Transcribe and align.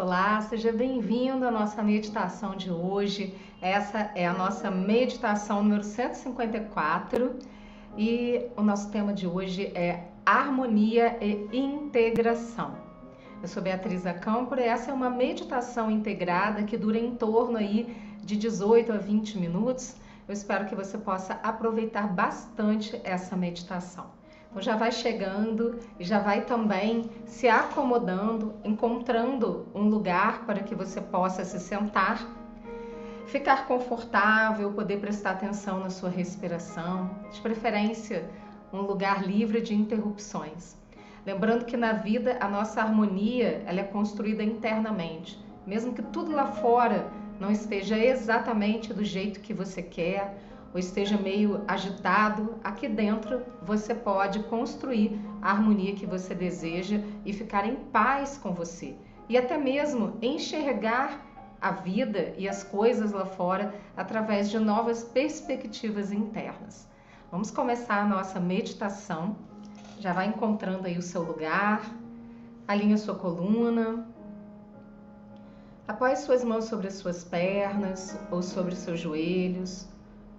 Olá, 0.00 0.40
seja 0.42 0.70
bem-vindo 0.70 1.44
à 1.44 1.50
nossa 1.50 1.82
meditação 1.82 2.54
de 2.54 2.70
hoje. 2.70 3.34
Essa 3.60 4.12
é 4.14 4.28
a 4.28 4.32
nossa 4.32 4.70
meditação 4.70 5.60
número 5.60 5.82
154 5.82 7.36
e 7.96 8.46
o 8.56 8.62
nosso 8.62 8.92
tema 8.92 9.12
de 9.12 9.26
hoje 9.26 9.72
é 9.74 10.04
harmonia 10.24 11.18
e 11.20 11.48
integração. 11.52 12.76
Eu 13.42 13.48
sou 13.48 13.60
Beatriz 13.60 14.06
Acampora 14.06 14.60
e 14.60 14.68
essa 14.68 14.92
é 14.92 14.94
uma 14.94 15.10
meditação 15.10 15.90
integrada 15.90 16.62
que 16.62 16.78
dura 16.78 16.96
em 16.96 17.16
torno 17.16 17.56
aí 17.58 17.92
de 18.22 18.36
18 18.36 18.92
a 18.92 18.98
20 18.98 19.36
minutos. 19.36 19.96
Eu 20.28 20.32
espero 20.32 20.66
que 20.66 20.76
você 20.76 20.96
possa 20.96 21.40
aproveitar 21.42 22.06
bastante 22.06 23.00
essa 23.02 23.36
meditação. 23.36 24.06
Então 24.50 24.62
já 24.62 24.76
vai 24.76 24.90
chegando 24.90 25.78
e 25.98 26.04
já 26.04 26.18
vai 26.18 26.44
também 26.44 27.10
se 27.26 27.48
acomodando, 27.48 28.54
encontrando 28.64 29.66
um 29.74 29.88
lugar 29.88 30.46
para 30.46 30.62
que 30.62 30.74
você 30.74 31.00
possa 31.00 31.44
se 31.44 31.60
sentar, 31.60 32.26
ficar 33.26 33.66
confortável, 33.66 34.72
poder 34.72 35.00
prestar 35.00 35.32
atenção 35.32 35.80
na 35.80 35.90
sua 35.90 36.08
respiração, 36.08 37.10
de 37.30 37.40
preferência 37.40 38.28
um 38.72 38.80
lugar 38.80 39.26
livre 39.26 39.60
de 39.60 39.74
interrupções. 39.74 40.76
Lembrando 41.24 41.64
que 41.64 41.76
na 41.76 41.92
vida 41.92 42.38
a 42.40 42.48
nossa 42.48 42.80
harmonia 42.80 43.62
ela 43.66 43.80
é 43.80 43.84
construída 43.84 44.42
internamente, 44.42 45.38
mesmo 45.66 45.92
que 45.92 46.02
tudo 46.02 46.32
lá 46.32 46.46
fora 46.46 47.10
não 47.38 47.50
esteja 47.50 47.98
exatamente 47.98 48.92
do 48.92 49.04
jeito 49.04 49.40
que 49.40 49.52
você 49.52 49.82
quer 49.82 50.36
ou 50.72 50.78
esteja 50.78 51.16
meio 51.16 51.62
agitado, 51.66 52.56
aqui 52.62 52.88
dentro 52.88 53.42
você 53.62 53.94
pode 53.94 54.40
construir 54.44 55.18
a 55.40 55.50
harmonia 55.50 55.94
que 55.94 56.06
você 56.06 56.34
deseja 56.34 57.00
e 57.24 57.32
ficar 57.32 57.66
em 57.66 57.76
paz 57.76 58.38
com 58.38 58.52
você. 58.52 58.96
E 59.28 59.36
até 59.36 59.56
mesmo 59.56 60.16
enxergar 60.20 61.26
a 61.60 61.70
vida 61.70 62.34
e 62.36 62.48
as 62.48 62.62
coisas 62.62 63.12
lá 63.12 63.24
fora 63.24 63.74
através 63.96 64.50
de 64.50 64.58
novas 64.58 65.02
perspectivas 65.02 66.12
internas. 66.12 66.88
Vamos 67.30 67.50
começar 67.50 68.02
a 68.02 68.06
nossa 68.06 68.38
meditação. 68.38 69.36
Já 69.98 70.12
vai 70.12 70.26
encontrando 70.26 70.86
aí 70.86 70.96
o 70.96 71.02
seu 71.02 71.22
lugar, 71.22 71.82
alinha 72.66 72.96
sua 72.96 73.14
coluna. 73.14 74.06
Apoie 75.86 76.14
suas 76.16 76.44
mãos 76.44 76.64
sobre 76.64 76.86
as 76.86 76.94
suas 76.94 77.24
pernas 77.24 78.18
ou 78.30 78.42
sobre 78.42 78.74
os 78.74 78.78
seus 78.78 79.00
joelhos 79.00 79.88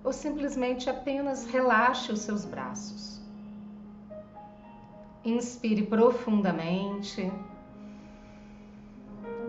ou 0.03 0.13
simplesmente 0.13 0.89
apenas 0.89 1.45
relaxe 1.45 2.11
os 2.11 2.19
seus 2.19 2.45
braços. 2.45 3.19
Inspire 5.23 5.83
profundamente. 5.83 7.31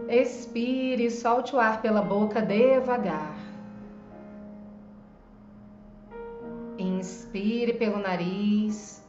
Expire 0.09 1.09
solte 1.11 1.55
o 1.55 1.61
ar 1.61 1.81
pela 1.81 2.03
boca 2.03 2.43
devagar. 2.43 3.39
Inspire 6.77 7.75
pelo 7.75 7.99
nariz. 7.99 9.01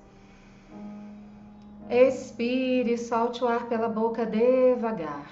Expire 1.89 2.97
solte 2.97 3.43
o 3.43 3.47
ar 3.47 3.67
pela 3.67 3.89
boca 3.89 4.25
devagar. 4.25 5.27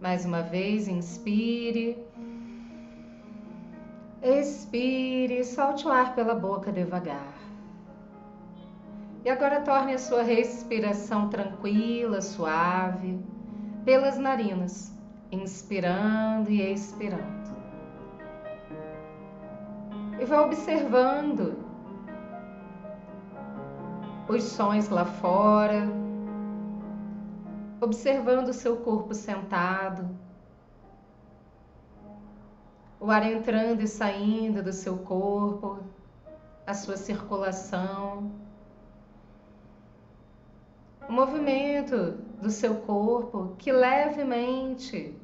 Mais 0.00 0.24
uma 0.24 0.42
vez, 0.42 0.86
inspire. 0.86 1.98
Expire, 4.24 5.44
solte 5.44 5.86
o 5.86 5.92
ar 5.92 6.14
pela 6.14 6.34
boca 6.34 6.72
devagar. 6.72 7.34
E 9.22 9.28
agora 9.28 9.60
torne 9.60 9.92
a 9.92 9.98
sua 9.98 10.22
respiração 10.22 11.28
tranquila, 11.28 12.22
suave, 12.22 13.22
pelas 13.84 14.16
narinas, 14.16 14.98
inspirando 15.30 16.50
e 16.50 16.72
expirando. 16.72 17.54
E 20.18 20.24
vá 20.24 20.40
observando 20.40 21.62
os 24.26 24.42
sons 24.42 24.88
lá 24.88 25.04
fora, 25.04 25.86
observando 27.78 28.48
o 28.48 28.54
seu 28.54 28.78
corpo 28.78 29.12
sentado 29.12 30.23
o 33.04 33.10
ar 33.10 33.22
entrando 33.30 33.82
e 33.82 33.86
saindo 33.86 34.62
do 34.62 34.72
seu 34.72 34.96
corpo, 34.96 35.78
a 36.66 36.72
sua 36.72 36.96
circulação, 36.96 38.32
o 41.06 41.12
movimento 41.12 42.12
do 42.40 42.48
seu 42.48 42.76
corpo 42.76 43.56
que 43.58 43.70
levemente 43.70 45.14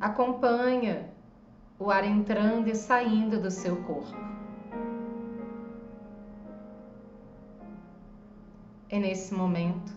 acompanha 0.00 1.08
o 1.78 1.88
ar 1.88 2.04
entrando 2.04 2.66
e 2.66 2.74
saindo 2.74 3.40
do 3.40 3.50
seu 3.52 3.76
corpo. 3.84 4.26
E 8.90 8.98
nesse 8.98 9.32
momento, 9.32 9.92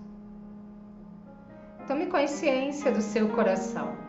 tome 1.87 2.05
consciência 2.05 2.91
do 2.91 3.01
seu 3.01 3.29
coração 3.29 4.08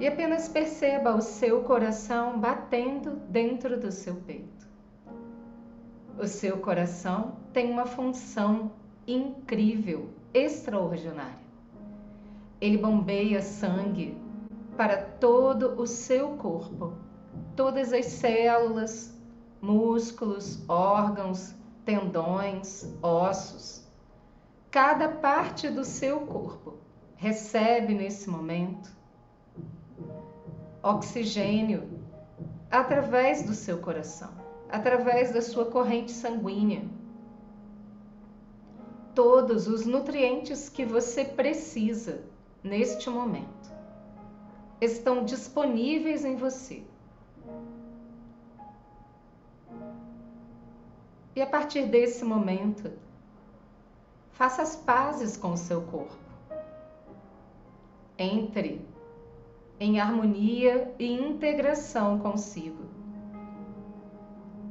e 0.00 0.08
apenas 0.08 0.48
perceba 0.48 1.14
o 1.14 1.20
seu 1.20 1.62
coração 1.62 2.40
batendo 2.40 3.16
dentro 3.28 3.78
do 3.78 3.92
seu 3.92 4.14
peito. 4.14 4.66
O 6.18 6.26
seu 6.26 6.56
coração 6.56 7.36
tem 7.52 7.70
uma 7.70 7.84
função 7.84 8.72
incrível, 9.06 10.08
extraordinária. 10.32 11.50
Ele 12.62 12.78
bombeia 12.78 13.42
sangue 13.42 14.16
para 14.74 14.96
todo 14.96 15.78
o 15.78 15.86
seu 15.86 16.30
corpo, 16.30 16.94
todas 17.54 17.92
as 17.92 18.06
células, 18.06 19.14
músculos, 19.60 20.66
órgãos, 20.66 21.54
tendões, 21.84 22.90
ossos. 23.02 23.86
Cada 24.70 25.10
parte 25.10 25.68
do 25.68 25.84
seu 25.84 26.20
corpo 26.20 26.78
recebe 27.16 27.92
nesse 27.92 28.30
momento 28.30 28.99
oxigênio 30.82 31.88
através 32.70 33.42
do 33.42 33.54
seu 33.54 33.78
coração, 33.78 34.30
através 34.68 35.32
da 35.32 35.42
sua 35.42 35.66
corrente 35.66 36.12
sanguínea. 36.12 36.84
Todos 39.14 39.66
os 39.66 39.84
nutrientes 39.84 40.68
que 40.68 40.84
você 40.84 41.24
precisa 41.24 42.22
neste 42.62 43.10
momento 43.10 43.70
estão 44.80 45.24
disponíveis 45.24 46.24
em 46.24 46.36
você. 46.36 46.82
E 51.34 51.42
a 51.42 51.46
partir 51.46 51.86
desse 51.86 52.24
momento, 52.24 52.90
faça 54.32 54.62
as 54.62 54.76
pazes 54.76 55.36
com 55.36 55.52
o 55.52 55.56
seu 55.56 55.82
corpo. 55.82 56.16
Entre 58.18 58.84
em 59.80 59.98
harmonia 59.98 60.94
e 60.98 61.10
integração 61.10 62.18
consigo. 62.18 62.84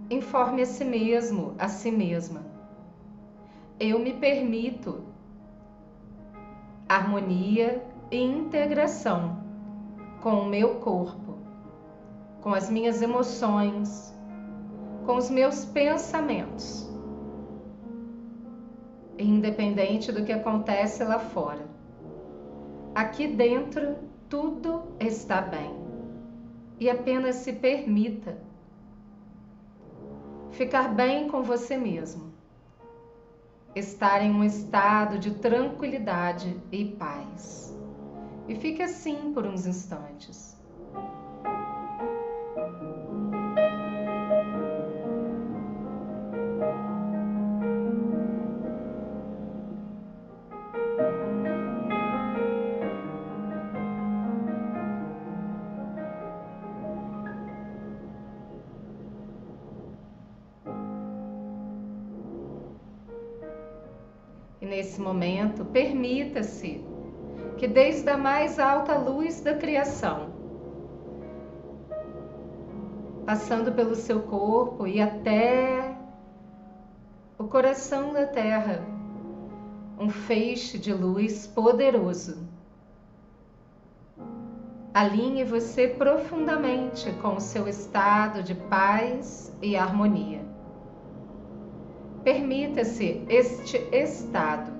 Informe 0.08 0.62
a 0.62 0.66
si 0.68 0.86
mesmo, 0.86 1.56
a 1.58 1.68
si 1.68 1.92
mesma. 1.92 2.46
Eu 3.80 3.97
me 3.97 4.14
permito 4.14 5.03
harmonia 6.88 7.84
e 8.12 8.22
integração 8.22 9.44
com 10.22 10.42
o 10.42 10.46
meu 10.46 10.75
corpo, 10.75 11.40
com 12.41 12.53
as 12.53 12.70
minhas 12.70 13.02
emoções, 13.02 14.16
com 15.08 15.18
os 15.18 15.28
meus 15.31 15.66
pensamentos, 15.66 16.88
independente 19.17 20.11
do 20.11 20.23
que 20.23 20.32
acontece 20.32 21.03
lá 21.03 21.17
fora. 21.17 21.66
Aqui 22.94 23.28
dentro 23.28 24.09
tudo 24.29 24.84
está 24.99 25.41
bem. 25.41 25.76
E 26.79 26.90
apenas 26.90 27.37
se 27.37 27.52
permita 27.52 28.37
ficar 30.52 30.93
bem 30.93 31.28
com 31.28 31.41
você 31.41 31.76
mesmo. 31.76 32.29
Estar 33.76 34.22
em 34.22 34.31
um 34.31 34.43
estado 34.43 35.20
de 35.20 35.35
tranquilidade 35.35 36.55
e 36.72 36.85
paz. 36.85 37.76
E 38.47 38.55
fique 38.55 38.81
assim 38.81 39.34
por 39.34 39.46
uns 39.46 39.66
instantes. 39.66 40.59
Nesse 64.70 65.02
momento, 65.02 65.66
permita-se 65.66 66.86
que 67.58 67.68
desde 67.68 68.10
a 68.10 68.18
mais 68.18 68.60
alta 68.60 68.98
luz 68.98 69.42
da 69.42 69.56
criação, 69.56 70.30
passando 73.26 73.72
pelo 73.74 73.96
seu 73.96 74.22
corpo 74.22 74.88
e 74.88 75.02
até 75.02 75.98
o 77.38 77.46
coração 77.46 78.14
da 78.14 78.26
terra, 78.26 78.86
um 80.00 80.10
feixe 80.10 80.78
de 80.78 80.94
luz 80.94 81.48
poderoso. 81.48 82.48
Alinhe 84.94 85.44
você 85.44 85.88
profundamente 85.88 87.12
com 87.22 87.36
o 87.36 87.42
seu 87.42 87.68
estado 87.68 88.42
de 88.42 88.56
paz 88.56 89.56
e 89.62 89.76
harmonia. 89.76 90.48
Permita-se 92.29 93.26
este 93.28 93.78
estado 93.91 94.72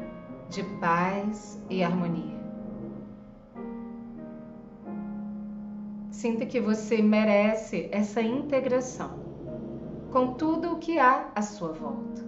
de 0.51 0.62
paz 0.80 1.60
e 1.68 1.84
harmonia. 1.84 2.38
Sinta 6.12 6.46
que 6.46 6.60
você 6.60 7.01
merece 7.01 7.90
essa 7.92 8.22
integração 8.22 9.18
com 10.12 10.36
tudo 10.36 10.74
o 10.74 10.78
que 10.78 11.00
há 11.00 11.31
à 11.34 11.42
sua 11.42 11.72
volta. 11.72 12.22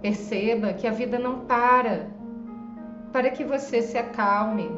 Perceba 0.00 0.72
que 0.72 0.86
a 0.86 0.92
vida 0.92 1.18
não 1.18 1.40
para 1.40 2.08
para 3.12 3.30
que 3.30 3.44
você 3.44 3.82
se 3.82 3.98
acalme. 3.98 4.70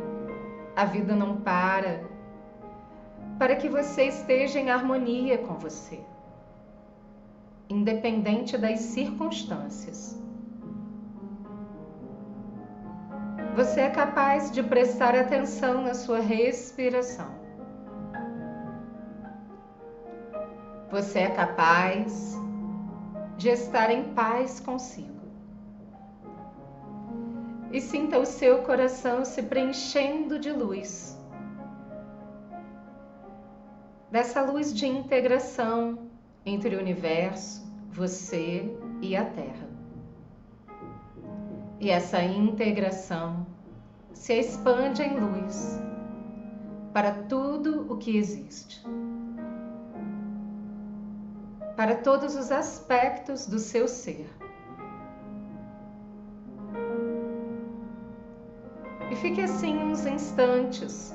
A 0.74 0.84
vida 0.84 1.14
não 1.14 1.36
para 1.36 2.02
para 3.38 3.54
que 3.54 3.68
você 3.68 4.06
esteja 4.06 4.58
em 4.58 4.68
harmonia 4.68 5.38
com 5.38 5.54
você 5.54 6.00
independente 7.70 8.58
das 8.58 8.80
circunstâncias. 8.80 10.20
Você 13.54 13.82
é 13.82 13.90
capaz 13.90 14.50
de 14.50 14.62
prestar 14.62 15.14
atenção 15.14 15.82
na 15.82 15.94
sua 15.94 16.18
respiração. 16.18 17.30
Você 20.90 21.20
é 21.20 21.30
capaz 21.30 22.36
de 23.36 23.48
estar 23.48 23.90
em 23.90 24.12
paz 24.14 24.58
consigo. 24.58 25.20
E 27.72 27.80
sinta 27.80 28.18
o 28.18 28.26
seu 28.26 28.62
coração 28.62 29.24
se 29.24 29.44
preenchendo 29.44 30.40
de 30.40 30.50
luz. 30.50 31.16
Dessa 34.10 34.42
luz 34.42 34.74
de 34.74 34.88
integração 34.88 36.09
entre 36.44 36.76
o 36.76 36.78
universo, 36.78 37.70
você 37.90 38.72
e 39.00 39.16
a 39.16 39.24
Terra. 39.24 39.68
E 41.78 41.90
essa 41.90 42.22
integração 42.22 43.46
se 44.12 44.34
expande 44.34 45.02
em 45.02 45.18
luz 45.18 45.80
para 46.92 47.12
tudo 47.24 47.90
o 47.92 47.96
que 47.96 48.16
existe, 48.16 48.82
para 51.76 51.96
todos 51.96 52.34
os 52.36 52.50
aspectos 52.50 53.46
do 53.46 53.58
seu 53.58 53.88
ser. 53.88 54.28
E 59.10 59.16
fique 59.16 59.40
assim 59.40 59.76
uns 59.78 60.04
instantes 60.06 61.14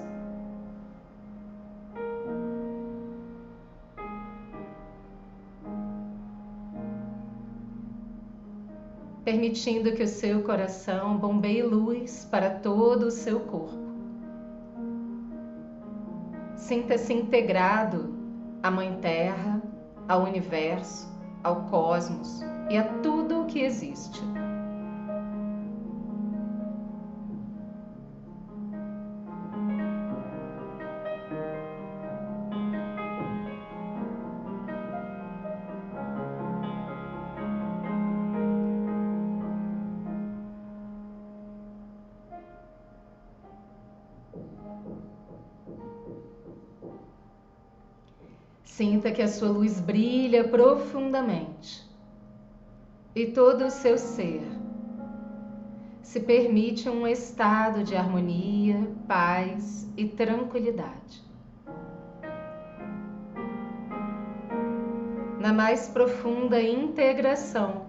permitindo 9.26 9.92
que 9.94 10.04
o 10.04 10.08
seu 10.08 10.44
coração 10.44 11.18
bombeie 11.18 11.64
luz 11.64 12.28
para 12.30 12.52
todo 12.52 13.08
o 13.08 13.12
seu 13.12 13.40
corpo. 13.42 13.84
Sinta-se 16.56 17.12
integrado 17.12 18.14
à 18.62 18.70
Mãe 18.70 18.98
Terra, 19.02 19.62
ao 20.08 20.24
universo, 20.24 21.12
ao 21.44 21.64
cosmos 21.64 22.42
e 22.70 22.78
a 22.78 22.84
tudo 23.02 23.42
o 23.42 23.46
que 23.46 23.60
existe. 23.60 24.22
Sinta 48.76 49.10
que 49.10 49.22
a 49.22 49.28
sua 49.30 49.48
luz 49.48 49.80
brilha 49.80 50.50
profundamente 50.50 51.82
e 53.16 53.28
todo 53.28 53.68
o 53.68 53.72
seu 53.72 53.98
ser 53.98 54.42
se 56.02 56.20
permite 56.20 56.90
um 56.90 57.08
estado 57.08 57.86
de 57.86 57.96
harmonia, 57.96 58.86
paz 59.08 59.90
e 59.96 60.06
tranquilidade. 60.10 61.24
Na 65.40 65.54
mais 65.54 65.88
profunda 65.88 66.62
integração 66.62 67.86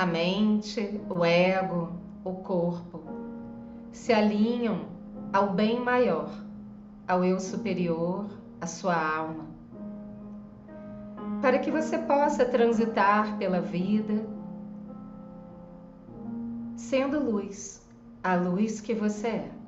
a 0.00 0.06
mente, 0.06 0.98
o 1.10 1.22
ego, 1.26 1.92
o 2.24 2.32
corpo 2.36 3.02
se 3.92 4.14
alinham 4.14 4.86
ao 5.30 5.52
bem 5.52 5.78
maior, 5.78 6.30
ao 7.06 7.22
eu 7.22 7.38
superior, 7.38 8.24
à 8.62 8.66
sua 8.66 8.96
alma, 8.96 9.44
para 11.42 11.58
que 11.58 11.70
você 11.70 11.98
possa 11.98 12.46
transitar 12.46 13.36
pela 13.36 13.60
vida 13.60 14.24
sendo 16.76 17.22
luz, 17.22 17.86
a 18.24 18.36
luz 18.36 18.80
que 18.80 18.94
você 18.94 19.26
é. 19.26 19.59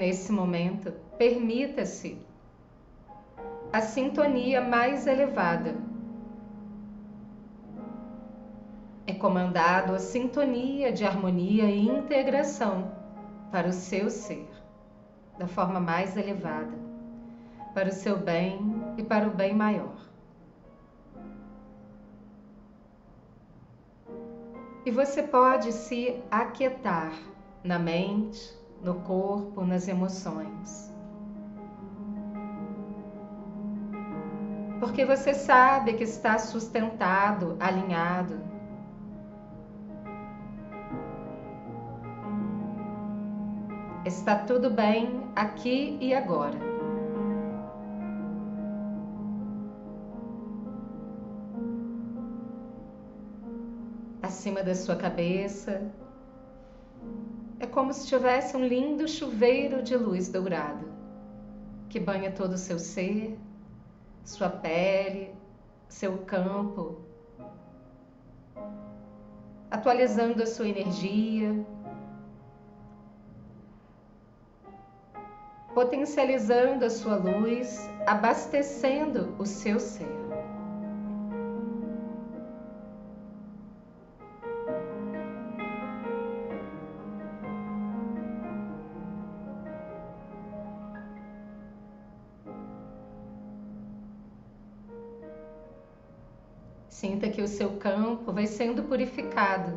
Nesse 0.00 0.32
momento, 0.32 0.90
permita-se 1.18 2.18
a 3.70 3.82
sintonia 3.82 4.62
mais 4.62 5.06
elevada. 5.06 5.76
É 9.06 9.12
comandado 9.12 9.94
a 9.94 9.98
sintonia 9.98 10.90
de 10.90 11.04
harmonia 11.04 11.64
e 11.64 11.86
integração 11.86 12.90
para 13.52 13.68
o 13.68 13.72
seu 13.72 14.08
ser, 14.08 14.48
da 15.38 15.46
forma 15.46 15.78
mais 15.78 16.16
elevada, 16.16 16.78
para 17.74 17.90
o 17.90 17.92
seu 17.92 18.16
bem 18.16 18.58
e 18.96 19.02
para 19.02 19.28
o 19.28 19.34
bem 19.34 19.54
maior. 19.54 20.00
E 24.86 24.90
você 24.90 25.22
pode 25.22 25.72
se 25.72 26.22
aquietar 26.30 27.12
na 27.62 27.78
mente, 27.78 28.59
no 28.82 28.94
corpo, 29.00 29.64
nas 29.64 29.88
emoções. 29.88 30.90
Porque 34.80 35.04
você 35.04 35.34
sabe 35.34 35.92
que 35.92 36.04
está 36.04 36.38
sustentado, 36.38 37.56
alinhado. 37.60 38.40
Está 44.06 44.36
tudo 44.36 44.70
bem 44.70 45.20
aqui 45.36 45.98
e 46.00 46.14
agora. 46.14 46.58
Acima 54.22 54.62
da 54.62 54.74
sua 54.74 54.96
cabeça, 54.96 55.92
é 57.60 57.66
como 57.66 57.92
se 57.92 58.06
tivesse 58.06 58.56
um 58.56 58.66
lindo 58.66 59.06
chuveiro 59.06 59.82
de 59.82 59.94
luz 59.94 60.28
dourada 60.28 60.88
que 61.90 62.00
banha 62.00 62.32
todo 62.32 62.52
o 62.52 62.58
seu 62.58 62.78
ser, 62.78 63.38
sua 64.24 64.48
pele, 64.48 65.34
seu 65.88 66.18
campo, 66.18 67.00
atualizando 69.70 70.42
a 70.42 70.46
sua 70.46 70.68
energia, 70.68 71.66
potencializando 75.74 76.84
a 76.84 76.90
sua 76.90 77.16
luz, 77.16 77.90
abastecendo 78.06 79.34
o 79.38 79.44
seu 79.44 79.80
ser. 79.80 80.19
Sinta 97.00 97.30
que 97.30 97.40
o 97.40 97.48
seu 97.48 97.78
campo 97.78 98.30
vai 98.30 98.46
sendo 98.46 98.82
purificado. 98.82 99.72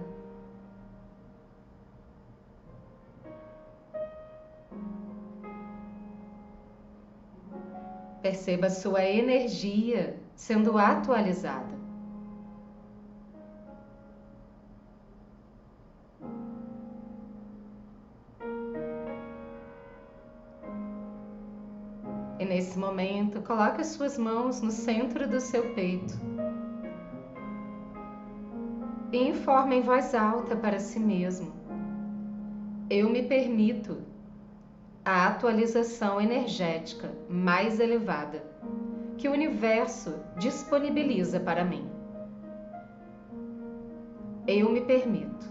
Perceba 8.21 8.69
sua 8.69 9.05
energia 9.05 10.19
sendo 10.35 10.77
atualizada. 10.77 11.73
E 22.37 22.43
nesse 22.43 22.77
momento, 22.77 23.41
coloque 23.43 23.79
as 23.79 23.87
suas 23.87 24.17
mãos 24.17 24.59
no 24.59 24.71
centro 24.71 25.25
do 25.25 25.39
seu 25.39 25.73
peito. 25.73 26.13
E 29.13 29.29
informe 29.29 29.75
em 29.75 29.81
voz 29.83 30.15
alta 30.15 30.55
para 30.55 30.79
si 30.79 30.99
mesmo: 30.99 31.53
Eu 32.89 33.11
me 33.11 33.21
permito 33.21 33.99
a 35.05 35.27
atualização 35.27 36.19
energética 36.19 37.11
mais 37.29 37.79
elevada 37.79 38.43
que 39.15 39.29
o 39.29 39.31
universo 39.31 40.15
disponibiliza 40.39 41.39
para 41.39 41.63
mim. 41.63 41.87
Eu 44.47 44.71
me 44.71 44.81
permito. 44.81 45.45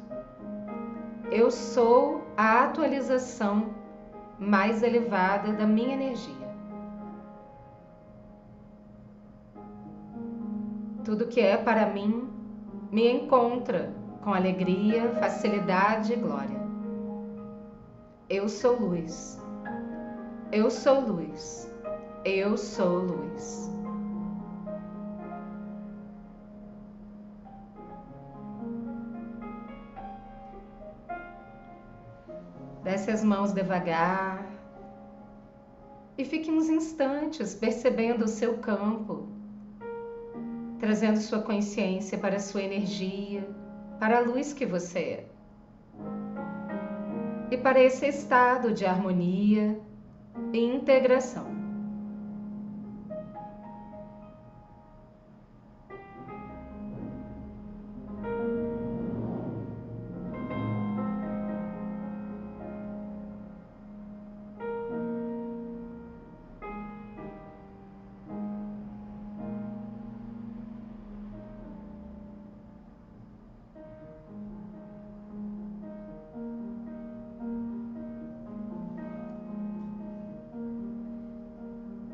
Eu 1.31 1.49
sou 1.49 2.27
a 2.37 2.65
atualização 2.65 3.73
mais 4.41 4.83
elevada 4.83 5.53
da 5.53 5.67
minha 5.67 5.95
energia. 5.95 6.51
Tudo 11.05 11.29
que 11.29 11.41
é 11.41 11.57
para 11.57 11.87
mim 11.87 12.32
me 12.93 13.11
encontra 13.11 13.91
com 14.23 14.35
alegria, 14.35 15.15
facilidade 15.15 16.13
e 16.13 16.17
glória. 16.17 16.61
Eu 18.29 18.51
sou 18.51 18.79
luz. 18.79 19.41
Eu 20.53 20.71
sou 20.71 21.01
luz. 21.01 21.75
Eu 22.23 22.59
sou 22.59 22.99
luz. 22.99 23.71
Desce 32.85 33.11
as 33.11 33.25
mãos 33.25 33.53
devagar 33.53 34.45
e 36.19 36.27
fique 36.27 36.51
uns 36.51 36.69
instantes 36.69 37.55
percebendo 37.55 38.27
o 38.27 38.29
seu 38.29 38.59
campo 38.59 39.32
trazendo 40.83 41.21
sua 41.21 41.41
consciência 41.41 42.19
para 42.19 42.39
a 42.39 42.41
sua 42.41 42.61
energia, 42.61 43.49
para 44.01 44.17
a 44.19 44.21
luz 44.21 44.53
que 44.53 44.67
você 44.67 44.99
é. 44.99 45.27
E 47.53 47.57
para 47.57 47.81
esse 47.81 48.05
estado 48.05 48.75
de 48.75 48.85
harmonia 48.85 49.79
e 50.53 50.59
integração. 50.59 51.62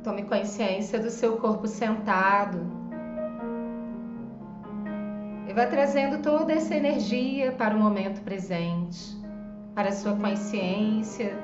Tome 0.08 0.22
consciência 0.22 0.98
do 0.98 1.10
seu 1.10 1.36
corpo 1.36 1.68
sentado. 1.68 2.66
E 5.46 5.52
vá 5.52 5.66
trazendo 5.66 6.22
toda 6.22 6.50
essa 6.50 6.74
energia 6.74 7.52
para 7.52 7.76
o 7.76 7.78
momento 7.78 8.22
presente, 8.22 8.98
para 9.74 9.90
a 9.90 9.92
sua 9.92 10.16
consciência. 10.16 11.38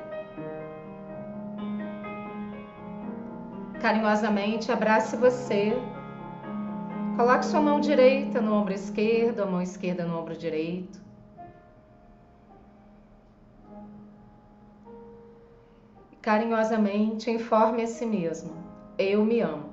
Carinhosamente 3.82 4.72
abrace 4.72 5.14
você. 5.14 5.74
Coloque 7.18 7.44
sua 7.44 7.60
mão 7.60 7.80
direita 7.80 8.40
no 8.40 8.54
ombro 8.54 8.72
esquerdo, 8.72 9.42
a 9.42 9.46
mão 9.46 9.60
esquerda 9.60 10.06
no 10.06 10.18
ombro 10.18 10.34
direito. 10.34 11.03
Carinhosamente 16.24 17.30
informe 17.30 17.82
a 17.82 17.86
si 17.86 18.06
mesmo: 18.06 18.54
Eu 18.96 19.22
me 19.22 19.40
amo. 19.42 19.68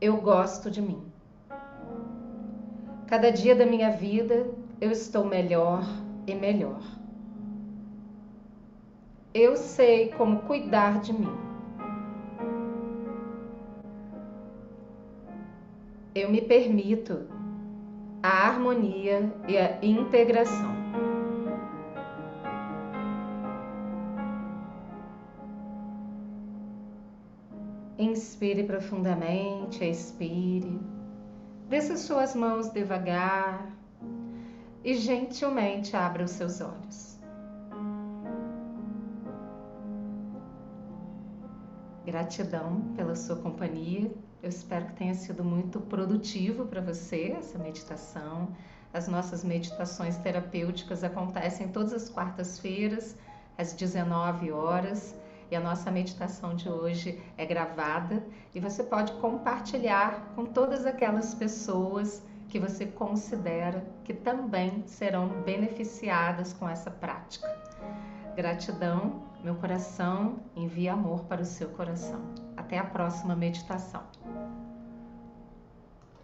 Eu 0.00 0.16
gosto 0.16 0.68
de 0.68 0.82
mim. 0.82 1.00
Cada 3.06 3.30
dia 3.30 3.54
da 3.54 3.64
minha 3.64 3.92
vida 3.92 4.50
eu 4.80 4.90
estou 4.90 5.24
melhor 5.24 5.84
e 6.26 6.34
melhor. 6.34 6.82
Eu 9.32 9.56
sei 9.56 10.10
como 10.10 10.40
cuidar 10.40 11.00
de 11.00 11.12
mim. 11.12 11.32
Eu 16.16 16.30
me 16.30 16.40
permito 16.40 17.28
a 18.24 18.48
harmonia 18.48 19.32
e 19.46 19.56
a 19.56 19.78
integração. 19.84 20.75
Inspire 27.98 28.62
profundamente, 28.64 29.82
expire. 29.82 30.78
Desça 31.66 31.96
suas 31.96 32.34
mãos 32.34 32.68
devagar 32.68 33.74
e 34.84 34.94
gentilmente 34.94 35.96
abra 35.96 36.24
os 36.24 36.32
seus 36.32 36.60
olhos. 36.60 37.18
Gratidão 42.04 42.82
pela 42.94 43.16
sua 43.16 43.36
companhia. 43.36 44.12
Eu 44.42 44.50
espero 44.50 44.86
que 44.86 44.96
tenha 44.96 45.14
sido 45.14 45.42
muito 45.42 45.80
produtivo 45.80 46.66
para 46.66 46.82
você 46.82 47.34
essa 47.38 47.58
meditação. 47.58 48.48
As 48.92 49.08
nossas 49.08 49.42
meditações 49.42 50.18
terapêuticas 50.18 51.02
acontecem 51.02 51.68
todas 51.68 51.94
as 51.94 52.10
quartas-feiras, 52.10 53.16
às 53.56 53.72
19 53.72 54.52
horas 54.52 55.14
e 55.50 55.56
a 55.56 55.60
nossa 55.60 55.90
meditação 55.90 56.54
de 56.54 56.68
hoje 56.68 57.22
é 57.36 57.44
gravada 57.44 58.24
e 58.54 58.60
você 58.60 58.82
pode 58.82 59.12
compartilhar 59.14 60.32
com 60.34 60.44
todas 60.44 60.86
aquelas 60.86 61.34
pessoas 61.34 62.22
que 62.48 62.58
você 62.58 62.86
considera 62.86 63.84
que 64.04 64.14
também 64.14 64.82
serão 64.86 65.28
beneficiadas 65.42 66.52
com 66.52 66.68
essa 66.68 66.90
prática. 66.90 67.48
Gratidão, 68.36 69.22
meu 69.42 69.54
coração 69.56 70.40
envia 70.54 70.92
amor 70.92 71.24
para 71.24 71.42
o 71.42 71.44
seu 71.44 71.68
coração. 71.70 72.20
Até 72.56 72.78
a 72.78 72.84
próxima 72.84 73.34
meditação. 73.34 74.02